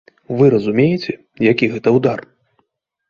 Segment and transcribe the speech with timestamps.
[0.39, 1.11] Вы разумееце,
[1.51, 2.19] які гэта ўдар?